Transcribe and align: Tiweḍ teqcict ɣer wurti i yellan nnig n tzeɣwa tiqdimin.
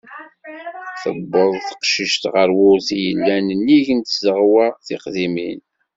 Tiweḍ 1.01 1.51
teqcict 1.67 2.23
ɣer 2.33 2.49
wurti 2.57 2.95
i 2.97 3.03
yellan 3.05 3.47
nnig 3.59 3.87
n 3.93 3.99
tzeɣwa 4.01 4.65
tiqdimin. 4.85 5.59